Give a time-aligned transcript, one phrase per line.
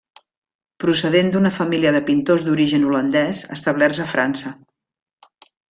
[0.83, 4.59] Procedent d'una família de pintors d'origen holandès establerts a França.